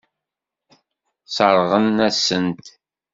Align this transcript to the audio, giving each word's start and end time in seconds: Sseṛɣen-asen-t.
Sseṛɣen-asen-t. 1.25 2.65